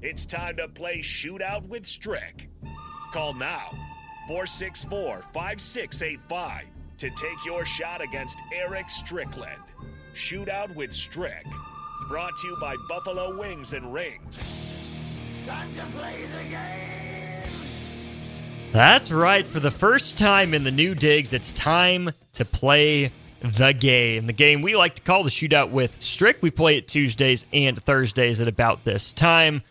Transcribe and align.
It's 0.00 0.26
time 0.26 0.56
to 0.58 0.68
play 0.68 1.00
Shootout 1.00 1.66
with 1.66 1.84
Strick. 1.84 2.48
Call 3.12 3.34
now 3.34 3.70
464 4.28 5.24
5685 5.32 6.66
to 6.98 7.10
take 7.10 7.44
your 7.44 7.64
shot 7.64 8.00
against 8.00 8.38
Eric 8.54 8.90
Strickland. 8.90 9.60
Shootout 10.14 10.72
with 10.76 10.94
Strick. 10.94 11.44
Brought 12.08 12.36
to 12.36 12.46
you 12.46 12.56
by 12.60 12.76
Buffalo 12.88 13.36
Wings 13.36 13.72
and 13.72 13.92
Rings. 13.92 14.46
Time 15.44 15.68
to 15.74 15.82
play 15.98 16.20
the 16.26 16.48
game. 16.48 17.50
That's 18.72 19.10
right. 19.10 19.46
For 19.48 19.58
the 19.58 19.72
first 19.72 20.16
time 20.16 20.54
in 20.54 20.62
the 20.62 20.70
new 20.70 20.94
digs, 20.94 21.32
it's 21.32 21.50
time 21.52 22.10
to 22.34 22.44
play 22.44 23.10
the 23.40 23.72
game. 23.72 24.26
The 24.26 24.32
game 24.32 24.62
we 24.62 24.76
like 24.76 24.94
to 24.94 25.02
call 25.02 25.24
the 25.24 25.30
shootout 25.30 25.70
with 25.70 26.00
Strick. 26.00 26.38
We 26.40 26.52
play 26.52 26.76
it 26.76 26.86
Tuesdays 26.86 27.46
and 27.52 27.82
Thursdays 27.82 28.40
at 28.40 28.46
about 28.46 28.84
this 28.84 29.12
time. 29.12 29.62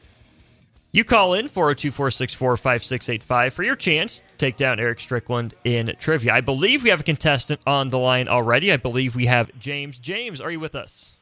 You 0.98 1.04
call 1.04 1.36
in 1.36 1.48
402 1.48 1.92
464 1.92 2.58
5685 2.58 3.54
for 3.54 3.62
your 3.62 3.76
chance 3.76 4.18
to 4.18 4.38
take 4.40 4.58
down 4.58 4.80
Eric 4.80 5.00
Strickland 5.00 5.54
in 5.64 5.96
trivia. 6.00 6.34
I 6.34 6.42
believe 6.42 6.82
we 6.82 6.90
have 6.90 7.02
a 7.02 7.04
contestant 7.04 7.62
on 7.68 7.92
the 7.92 8.00
line 8.00 8.28
already. 8.28 8.74
I 8.74 8.78
believe 8.78 9.14
we 9.14 9.28
have 9.28 9.52
James. 9.60 10.00
James, 10.00 10.42
are 10.42 10.50
you 10.50 10.60
with 10.60 10.74
us? 10.74 11.14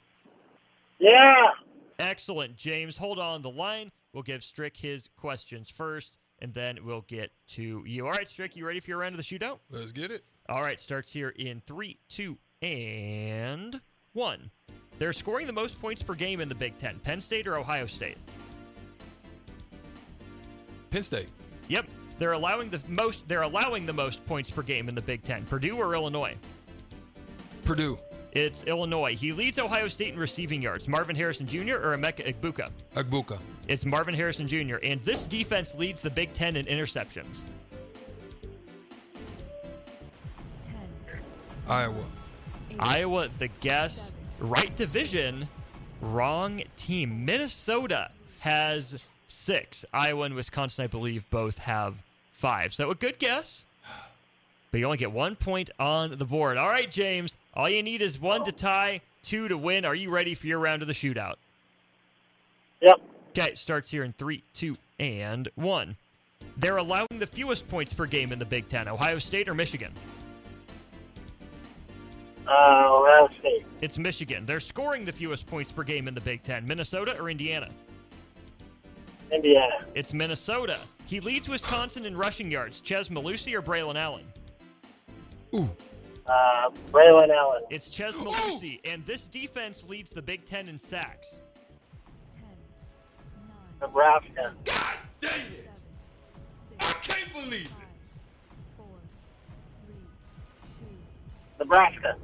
Yeah. 0.98 1.50
Excellent, 2.00 2.56
James. 2.56 2.96
Hold 2.96 3.20
on 3.20 3.42
the 3.42 3.50
line. 3.50 3.92
We'll 4.14 4.24
give 4.24 4.46
Strick 4.46 4.78
his 4.78 5.10
questions 5.18 5.70
first, 5.70 6.16
and 6.40 6.54
then 6.54 6.78
we'll 6.86 7.04
get 7.10 7.34
to 7.50 7.84
you. 7.86 8.06
All 8.06 8.14
right, 8.14 8.30
Strick, 8.30 8.56
you 8.56 8.66
ready 8.66 8.80
for 8.80 8.92
your 8.92 9.00
round 9.00 9.14
of 9.14 9.18
the 9.18 9.24
shootout? 9.24 9.60
Let's 9.70 9.92
get 9.92 10.10
it. 10.10 10.24
All 10.48 10.62
right, 10.62 10.80
starts 10.80 11.12
here 11.12 11.34
in 11.36 11.62
three, 11.68 12.00
two, 12.08 12.38
and 12.62 13.82
one. 14.14 14.52
They're 15.00 15.12
scoring 15.12 15.48
the 15.48 15.52
most 15.52 15.82
points 15.82 16.02
per 16.02 16.14
game 16.14 16.40
in 16.40 16.48
the 16.48 16.56
Big 16.56 16.78
Ten. 16.78 16.98
Penn 17.00 17.20
State 17.20 17.46
or 17.46 17.58
Ohio 17.58 17.88
State? 17.88 18.18
Penn 20.96 21.04
State. 21.04 21.28
Yep. 21.68 21.88
They're 22.20 22.32
allowing 22.32 22.70
the 22.70 22.80
most. 22.88 23.28
They're 23.28 23.42
allowing 23.42 23.86
the 23.86 23.92
most 23.92 24.26
points 24.26 24.50
per 24.50 24.62
game 24.62 24.88
in 24.88 24.96
the 24.96 25.02
Big 25.02 25.26
Ten. 25.26 25.46
Purdue 25.46 25.76
or 25.76 25.94
Illinois? 25.94 26.36
Purdue. 27.66 28.00
It's 28.32 28.64
Illinois. 28.64 29.14
He 29.14 29.34
leads 29.34 29.60
Ohio 29.60 29.90
State 29.90 30.14
in 30.14 30.20
receiving 30.20 30.62
yards. 30.62 30.88
Marvin 30.88 31.14
Harrison 31.14 31.48
Jr. 31.48 31.76
or 31.76 31.98
Emeka 31.98 32.34
Egbuka? 32.34 32.70
Agbuka. 32.96 33.40
It's 33.68 33.84
Marvin 33.86 34.14
Harrison 34.14 34.48
Jr. 34.48 34.78
And 34.84 35.04
this 35.04 35.26
defense 35.26 35.76
leads 35.76 36.00
the 36.00 36.10
Big 36.10 36.32
Ten 36.32 36.56
in 36.56 36.66
interceptions. 36.66 37.42
Ten. 40.64 41.20
Iowa. 41.68 42.06
Iowa, 42.80 43.28
the 43.38 43.50
guess. 43.60 44.14
Right 44.40 44.74
division, 44.78 45.50
wrong 46.00 46.62
team. 46.78 47.26
Minnesota 47.26 48.12
has 48.40 49.04
six. 49.36 49.86
Iowa 49.94 50.24
and 50.24 50.36
Wisconsin, 50.36 50.84
I 50.86 50.88
believe, 50.88 51.30
both 51.30 51.60
have 51.60 51.96
five. 52.32 52.74
So 52.74 52.90
a 52.90 52.96
good 52.96 53.20
guess. 53.20 53.66
But 54.72 54.80
you 54.80 54.86
only 54.86 54.98
get 54.98 55.12
one 55.12 55.36
point 55.36 55.70
on 55.80 56.18
the 56.18 56.26
board. 56.26 56.58
All 56.58 56.68
right, 56.68 56.90
James. 56.90 57.38
All 57.54 57.70
you 57.70 57.82
need 57.82 58.02
is 58.02 58.20
one 58.20 58.44
to 58.46 58.52
tie, 58.52 59.02
two 59.24 59.48
to 59.48 59.58
win. 59.58 59.86
Are 59.86 59.96
you 59.96 60.10
ready 60.10 60.36
for 60.36 60.48
your 60.48 60.60
round 60.60 60.82
of 60.82 60.88
the 60.88 60.94
shootout? 60.94 61.36
Yep. 62.82 63.02
Okay, 63.30 63.56
starts 63.56 63.90
here 63.90 64.04
in 64.04 64.14
three, 64.14 64.44
two, 64.54 64.78
and 65.00 65.48
one. 65.56 65.96
They're 66.58 66.78
allowing 66.78 67.20
the 67.20 67.28
fewest 67.28 67.68
points 67.68 67.94
per 67.94 68.06
game 68.06 68.32
in 68.32 68.40
the 68.40 68.46
Big 68.46 68.68
Ten. 68.68 68.88
Ohio 68.88 69.20
State 69.20 69.48
or 69.48 69.54
Michigan? 69.54 69.92
Uh, 72.48 72.52
Ohio 72.52 73.30
State. 73.40 73.66
It's 73.82 73.98
Michigan. 73.98 74.46
They're 74.46 74.60
scoring 74.60 75.06
the 75.06 75.12
fewest 75.12 75.46
points 75.48 75.72
per 75.72 75.84
game 75.84 76.08
in 76.08 76.14
the 76.14 76.22
Big 76.22 76.44
Ten. 76.44 76.66
Minnesota 76.66 77.18
or 77.20 77.30
Indiana? 77.30 77.70
Indiana. 79.32 79.86
It's 79.96 80.14
Minnesota. 80.14 80.80
He 81.06 81.20
leads 81.20 81.48
Wisconsin 81.50 82.06
in 82.06 82.16
rushing 82.18 82.50
yards. 82.52 82.80
Chez 82.82 83.10
Mellusi 83.10 83.54
or 83.54 83.62
Braylon 83.62 83.96
Allen? 83.96 84.26
Ooh. 85.56 85.70
Uh, 86.26 86.70
Braylon 86.92 87.30
Allen. 87.30 87.64
It's 87.70 87.90
Chez 87.90 88.14
Mellusi. 88.14 88.80
And 88.86 89.06
this 89.06 89.28
defense 89.28 89.84
leads 89.88 90.10
the 90.10 90.22
Big 90.22 90.46
Ten 90.46 90.68
in 90.68 90.80
sacks. 90.80 91.38
Nebraska. 93.82 94.54
God 94.64 94.96
dang 95.20 95.40
it! 95.48 95.70
I 96.80 96.94
can't 97.02 97.32
believe 97.34 97.66
it. 97.66 97.72
Nebraska. 101.60 102.16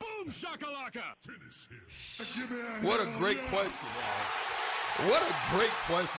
Boom 0.00 0.30
shakalaka. 0.30 1.02
What 2.82 3.00
a 3.00 3.06
great 3.18 3.38
question. 3.46 3.88
man. 3.94 5.10
What 5.10 5.22
a 5.22 5.56
great 5.56 5.70
question. 5.86 6.19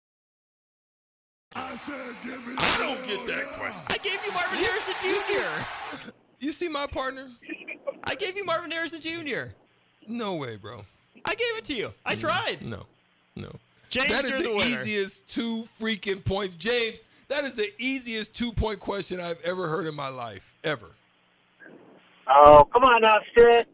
I 1.55 1.75
said 1.75 2.15
giving 2.23 2.55
I 2.57 2.77
don't 2.77 3.07
get 3.07 3.27
that 3.27 3.45
question. 3.57 3.83
I 3.89 3.97
gave 3.97 4.19
you 4.25 4.31
Marvin 4.31 4.59
Harrison 4.59 4.93
Jr. 5.01 6.11
You 6.39 6.51
see 6.51 6.69
my 6.69 6.87
partner? 6.87 7.29
I 8.05 8.15
gave 8.15 8.37
you 8.37 8.45
Marvin 8.45 8.71
Harrison 8.71 9.01
Jr. 9.01 9.53
No 10.07 10.35
way, 10.35 10.55
bro. 10.55 10.83
I 11.25 11.35
gave 11.35 11.57
it 11.57 11.65
to 11.65 11.73
you. 11.73 11.93
I 12.05 12.15
tried. 12.15 12.65
No, 12.65 12.85
no. 13.35 13.51
James, 13.89 14.09
that 14.09 14.23
is 14.23 14.31
the, 14.31 14.43
the 14.43 14.57
easiest 14.59 15.27
two 15.27 15.65
freaking 15.79 16.23
points. 16.23 16.55
James, 16.55 17.03
that 17.27 17.43
is 17.43 17.55
the 17.55 17.71
easiest 17.77 18.33
two 18.33 18.53
point 18.53 18.79
question 18.79 19.19
I've 19.19 19.41
ever 19.41 19.67
heard 19.67 19.85
in 19.85 19.95
my 19.95 20.07
life. 20.07 20.55
Ever. 20.63 20.91
Oh, 22.27 22.67
come 22.71 22.85
on 22.85 23.01
now, 23.01 23.15
Strick. 23.31 23.67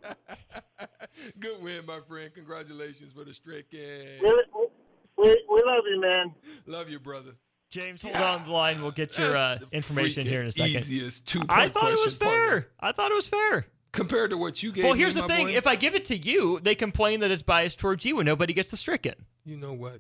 Good 1.40 1.62
win, 1.62 1.86
my 1.86 2.00
friend. 2.08 2.34
Congratulations 2.34 3.12
for 3.14 3.24
the 3.24 3.34
stricken. 3.34 3.80
We, 4.22 4.44
we, 5.18 5.46
we 5.50 5.64
love 5.66 5.84
you, 5.90 6.02
man. 6.02 6.34
Love 6.66 6.90
you, 6.90 7.00
brother. 7.00 7.34
James, 7.80 8.02
hold 8.02 8.16
on 8.16 8.46
the 8.46 8.52
line. 8.52 8.82
We'll 8.82 8.92
get 8.92 9.18
your 9.18 9.36
uh, 9.36 9.60
information 9.72 10.26
here 10.26 10.42
in 10.42 10.48
a 10.48 10.52
second. 10.52 10.78
Easiest 10.78 11.28
two 11.28 11.42
I 11.48 11.70
thought 11.70 11.92
it 11.92 12.00
was 12.04 12.16
fair. 12.16 12.30
partner. 12.30 12.68
I 12.80 12.92
thought 12.92 13.12
it 13.12 13.16
was 13.16 13.28
fair. 13.28 13.68
Compared 13.92 14.32
to 14.32 14.38
what 14.38 14.64
you 14.64 14.72
gave 14.72 14.84
me. 14.84 14.90
Well, 14.90 14.94
me, 14.96 15.00
here's 15.00 15.14
the 15.16 15.22
my 15.22 15.28
thing: 15.28 15.48
boy, 15.48 15.54
if 15.54 15.68
I 15.68 15.76
give 15.76 15.94
it 15.96 16.06
to 16.06 16.18
you, 16.18 16.60
they 16.60 16.76
complain 16.76 17.20
that 17.20 17.30
it's 17.32 17.44
biased 17.44 17.80
towards 17.80 18.04
you, 18.04 18.20
and 18.20 18.26
nobody 18.26 18.54
gets 18.54 18.72
the 18.72 18.78
stricken. 18.78 19.14
you 19.46 19.58
know 19.58 19.74
what? 19.74 20.00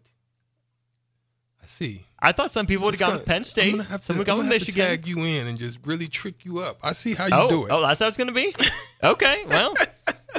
I 1.62 1.68
see. 1.68 2.06
I 2.20 2.32
thought 2.32 2.52
some 2.52 2.66
people 2.66 2.86
would 2.86 2.96
have 2.96 3.00
gone 3.00 3.10
gonna- 3.10 3.20
with 3.20 3.28
Penn 3.28 3.38
I'm 3.38 3.44
State. 3.44 3.72
gonna 3.72 3.84
have 3.84 4.02
to, 4.02 4.06
Some 4.08 4.18
would 4.18 4.28
I'm 4.30 4.38
gone 4.38 4.38
with 4.40 4.48
gonna 4.48 4.60
to 4.60 4.66
Michigan. 4.66 4.86
tag 4.88 5.08
you 5.08 5.24
in 5.24 5.48
and 5.48 5.58
just 5.58 5.80
really 5.86 6.08
trick 6.08 6.46
you 6.46 6.60
up. 6.60 6.80
I 6.82 6.94
see 6.94 7.14
how 7.14 7.26
you 7.26 7.34
oh, 7.34 7.50
do 7.50 7.66
it. 7.66 7.72
oh, 7.72 7.82
that's 7.82 8.00
how 8.00 8.08
it's 8.08 8.18
going 8.18 8.28
to 8.28 8.34
be. 8.34 8.54
okay, 9.04 9.44
well, 9.50 9.76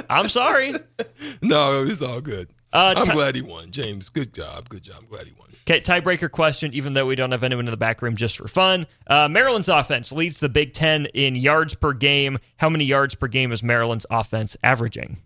I'm 0.09 0.27
sorry. 0.29 0.73
No, 1.41 1.83
it's 1.83 2.01
all 2.01 2.19
good. 2.21 2.49
Uh, 2.71 2.93
I'm 2.97 3.07
ti- 3.07 3.11
glad 3.13 3.35
he 3.35 3.41
won, 3.41 3.71
James. 3.71 4.09
Good 4.09 4.33
job. 4.33 4.69
Good 4.69 4.83
job. 4.83 4.97
I'm 4.99 5.07
glad 5.07 5.25
he 5.25 5.33
won. 5.39 5.49
Okay, 5.67 5.81
tiebreaker 5.81 6.29
question, 6.31 6.73
even 6.73 6.93
though 6.93 7.05
we 7.05 7.15
don't 7.15 7.31
have 7.31 7.43
anyone 7.43 7.65
in 7.67 7.71
the 7.71 7.77
back 7.77 8.01
room 8.01 8.15
just 8.15 8.37
for 8.37 8.47
fun. 8.47 8.87
Uh, 9.07 9.27
Maryland's 9.27 9.69
offense 9.69 10.11
leads 10.11 10.39
the 10.39 10.49
Big 10.49 10.73
Ten 10.73 11.05
in 11.07 11.35
yards 11.35 11.75
per 11.75 11.93
game. 11.93 12.39
How 12.57 12.69
many 12.69 12.85
yards 12.85 13.13
per 13.15 13.27
game 13.27 13.51
is 13.51 13.61
Maryland's 13.61 14.05
offense 14.09 14.57
averaging? 14.63 15.21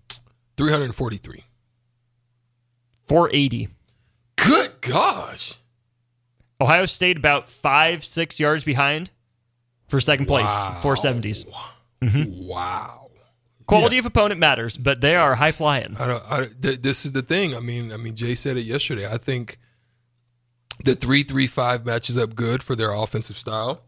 343. 0.58 1.44
480. 3.08 3.70
Good 4.38 4.82
gosh. 4.82 5.56
Ohio 6.62 6.86
State 6.86 7.18
about 7.18 7.50
five, 7.50 8.04
six 8.06 8.40
yards 8.40 8.64
behind 8.64 9.12
for 9.88 10.00
second 10.00 10.26
place, 10.28 10.46
Wow. 10.46 10.80
470s. 10.82 11.46
Wow. 12.02 13.03
Quality 13.66 13.98
of 13.98 14.06
opponent 14.06 14.40
matters, 14.40 14.78
but 14.78 15.02
they 15.02 15.16
are 15.16 15.36
high 15.36 15.52
flying. 15.52 15.96
I 15.98 16.08
don't. 16.08 16.24
I, 16.30 16.46
th- 16.62 16.82
this 16.82 17.06
is 17.06 17.14
the 17.14 17.22
thing. 17.22 17.56
I 17.56 17.60
mean, 17.60 17.92
I 17.92 17.98
mean, 17.98 18.16
Jay 18.16 18.36
said 18.36 18.58
it 18.58 18.66
yesterday. 18.66 19.08
I 19.10 19.18
think 19.18 19.58
the 20.84 20.96
three 20.96 21.24
three 21.24 21.48
five 21.48 21.86
matches 21.86 22.18
up 22.18 22.36
good 22.36 22.62
for 22.62 22.76
their 22.76 22.92
offensive 22.92 23.38
style. 23.38 23.84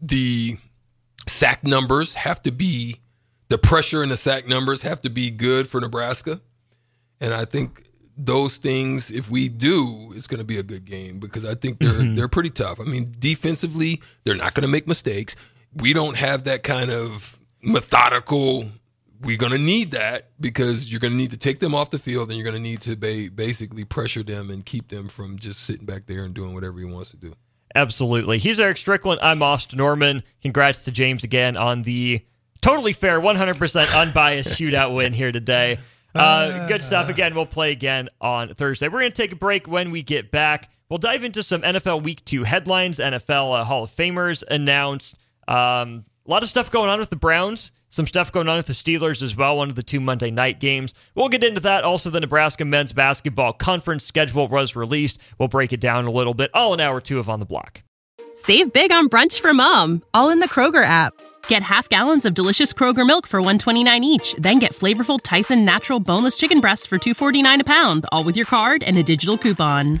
The 0.00 0.56
sack 1.26 1.64
numbers 1.64 2.14
have 2.14 2.42
to 2.42 2.52
be 2.52 3.00
the 3.48 3.58
pressure 3.58 4.02
and 4.02 4.10
the 4.10 4.16
sack 4.16 4.46
numbers 4.46 4.82
have 4.82 5.00
to 5.02 5.10
be 5.10 5.30
good 5.30 5.68
for 5.68 5.80
Nebraska, 5.80 6.40
and 7.20 7.34
I 7.34 7.44
think 7.44 7.84
those 8.16 8.58
things, 8.58 9.10
if 9.10 9.30
we 9.30 9.48
do, 9.48 10.12
it's 10.14 10.26
going 10.26 10.38
to 10.38 10.44
be 10.44 10.58
a 10.58 10.62
good 10.62 10.84
game 10.84 11.18
because 11.18 11.44
I 11.44 11.54
think 11.54 11.78
they're 11.78 11.92
mm-hmm. 11.92 12.14
they're 12.14 12.28
pretty 12.28 12.50
tough. 12.50 12.80
I 12.80 12.84
mean, 12.84 13.12
defensively, 13.18 14.00
they're 14.24 14.36
not 14.36 14.54
going 14.54 14.62
to 14.62 14.68
make 14.68 14.86
mistakes. 14.86 15.34
We 15.74 15.92
don't 15.92 16.16
have 16.16 16.44
that 16.44 16.62
kind 16.62 16.90
of 16.90 17.38
methodical. 17.62 18.66
We're 19.20 19.36
going 19.36 19.52
to 19.52 19.58
need 19.58 19.92
that 19.92 20.30
because 20.40 20.90
you're 20.90 21.00
going 21.00 21.12
to 21.12 21.16
need 21.16 21.30
to 21.30 21.36
take 21.36 21.60
them 21.60 21.74
off 21.74 21.90
the 21.90 21.98
field 21.98 22.28
and 22.28 22.36
you're 22.36 22.44
going 22.44 22.56
to 22.56 22.68
need 22.68 22.80
to 22.82 22.96
ba- 22.96 23.30
basically 23.32 23.84
pressure 23.84 24.24
them 24.24 24.50
and 24.50 24.66
keep 24.66 24.88
them 24.88 25.08
from 25.08 25.38
just 25.38 25.60
sitting 25.60 25.86
back 25.86 26.06
there 26.06 26.24
and 26.24 26.34
doing 26.34 26.54
whatever 26.54 26.78
he 26.80 26.84
wants 26.84 27.10
to 27.10 27.16
do. 27.16 27.34
Absolutely. 27.74 28.38
He's 28.38 28.58
Eric 28.58 28.76
Strickland. 28.76 29.20
I'm 29.22 29.42
Austin 29.42 29.78
Norman. 29.78 30.24
Congrats 30.42 30.84
to 30.84 30.90
James 30.90 31.22
again 31.24 31.56
on 31.56 31.82
the 31.82 32.20
totally 32.60 32.92
fair, 32.92 33.20
100% 33.20 34.00
unbiased 34.00 34.50
shootout 34.58 34.94
win 34.94 35.12
here 35.12 35.32
today. 35.32 35.78
Uh, 36.14 36.68
good 36.68 36.82
stuff. 36.82 37.08
Again, 37.08 37.34
we'll 37.34 37.46
play 37.46 37.72
again 37.72 38.08
on 38.20 38.54
Thursday. 38.54 38.88
We're 38.88 39.00
going 39.00 39.12
to 39.12 39.16
take 39.16 39.32
a 39.32 39.36
break 39.36 39.66
when 39.66 39.90
we 39.90 40.02
get 40.02 40.30
back. 40.30 40.70
We'll 40.88 40.98
dive 40.98 41.24
into 41.24 41.42
some 41.42 41.62
NFL 41.62 42.02
Week 42.02 42.22
2 42.24 42.42
headlines, 42.42 42.98
NFL 42.98 43.60
uh, 43.60 43.64
Hall 43.64 43.84
of 43.84 43.90
Famers 43.90 44.42
announced. 44.50 45.16
Um, 45.48 46.04
a 46.26 46.30
lot 46.30 46.42
of 46.42 46.48
stuff 46.48 46.70
going 46.70 46.88
on 46.88 46.98
with 46.98 47.10
the 47.10 47.16
Browns. 47.16 47.72
Some 47.90 48.06
stuff 48.06 48.32
going 48.32 48.48
on 48.48 48.56
with 48.56 48.66
the 48.66 48.72
Steelers 48.72 49.22
as 49.22 49.36
well, 49.36 49.58
one 49.58 49.68
of 49.68 49.74
the 49.74 49.82
two 49.82 50.00
Monday 50.00 50.30
night 50.30 50.60
games. 50.60 50.94
We'll 51.14 51.28
get 51.28 51.44
into 51.44 51.60
that. 51.60 51.84
Also, 51.84 52.08
the 52.08 52.20
Nebraska 52.20 52.64
men's 52.64 52.94
basketball 52.94 53.52
conference 53.52 54.04
schedule 54.04 54.48
was 54.48 54.74
released. 54.74 55.18
We'll 55.38 55.48
break 55.48 55.74
it 55.74 55.80
down 55.80 56.06
a 56.06 56.10
little 56.10 56.32
bit. 56.32 56.50
All 56.54 56.72
in 56.72 56.80
hour 56.80 56.96
or 56.96 57.00
two 57.02 57.18
of 57.18 57.28
On 57.28 57.38
the 57.38 57.44
Block. 57.44 57.82
Save 58.34 58.72
big 58.72 58.92
on 58.92 59.10
brunch 59.10 59.40
for 59.40 59.52
mom, 59.52 60.02
all 60.14 60.30
in 60.30 60.38
the 60.38 60.48
Kroger 60.48 60.84
app. 60.84 61.12
Get 61.48 61.62
half 61.62 61.90
gallons 61.90 62.24
of 62.24 62.32
delicious 62.32 62.72
Kroger 62.72 63.06
milk 63.06 63.26
for 63.26 63.40
129 63.40 64.04
each, 64.04 64.34
then 64.38 64.58
get 64.58 64.72
flavorful 64.72 65.20
Tyson 65.22 65.66
natural 65.66 66.00
boneless 66.00 66.38
chicken 66.38 66.60
breasts 66.60 66.86
for 66.86 66.96
249 66.98 67.60
a 67.60 67.64
pound, 67.64 68.06
all 68.10 68.24
with 68.24 68.36
your 68.36 68.46
card 68.46 68.82
and 68.82 68.96
a 68.96 69.02
digital 69.02 69.36
coupon. 69.36 70.00